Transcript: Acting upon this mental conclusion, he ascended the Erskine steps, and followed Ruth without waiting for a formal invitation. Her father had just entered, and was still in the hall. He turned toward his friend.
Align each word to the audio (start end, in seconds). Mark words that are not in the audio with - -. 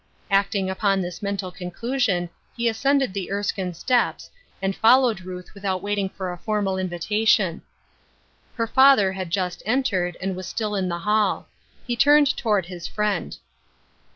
Acting 0.31 0.67
upon 0.67 0.99
this 0.99 1.21
mental 1.21 1.51
conclusion, 1.51 2.31
he 2.57 2.67
ascended 2.67 3.13
the 3.13 3.29
Erskine 3.31 3.75
steps, 3.75 4.31
and 4.59 4.75
followed 4.75 5.21
Ruth 5.21 5.53
without 5.53 5.83
waiting 5.83 6.09
for 6.09 6.33
a 6.33 6.39
formal 6.39 6.79
invitation. 6.79 7.61
Her 8.55 8.65
father 8.65 9.11
had 9.13 9.29
just 9.29 9.61
entered, 9.63 10.17
and 10.19 10.35
was 10.35 10.47
still 10.47 10.73
in 10.73 10.89
the 10.89 10.97
hall. 10.97 11.47
He 11.85 11.95
turned 11.95 12.35
toward 12.35 12.65
his 12.65 12.87
friend. 12.87 13.37